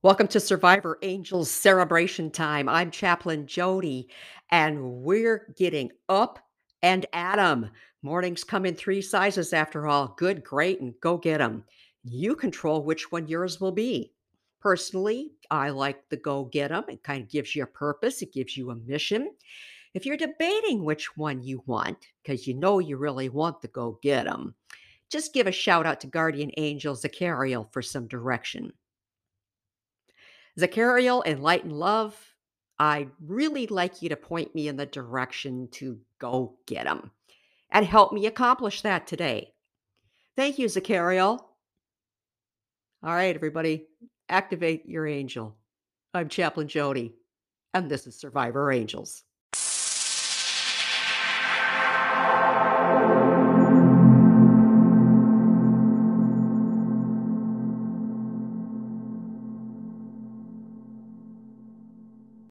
[0.00, 2.68] Welcome to Survivor Angels Cerebration Time.
[2.68, 4.08] I'm Chaplain Jodi,
[4.48, 6.38] and we're getting up
[6.82, 7.68] and at 'em.
[8.02, 11.64] Mornings come in three sizes after all good, great, and go get 'em.
[12.04, 14.12] You control which one yours will be.
[14.60, 16.84] Personally, I like the go get 'em.
[16.86, 19.34] It kind of gives you a purpose, it gives you a mission.
[19.94, 23.98] If you're debating which one you want, because you know you really want the go
[24.00, 24.54] get 'em,
[25.10, 28.72] just give a shout out to Guardian Angel Zachariel for some direction.
[30.58, 32.16] Zachariel and Light and Love,
[32.78, 37.10] I'd really like you to point me in the direction to go get them
[37.70, 39.52] and help me accomplish that today.
[40.36, 41.48] Thank you, Zachariel.
[43.02, 43.86] All right, everybody,
[44.28, 45.56] activate your angel.
[46.14, 47.14] I'm Chaplain Jodi,
[47.74, 49.22] and this is Survivor Angels.